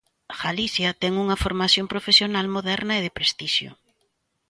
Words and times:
Galicia 0.43 0.89
ten 1.01 1.13
unha 1.23 1.39
formación 1.43 1.85
profesional 1.93 2.45
moderna 2.55 2.93
e 2.95 3.03
de 3.05 3.11
prestixio. 3.17 3.71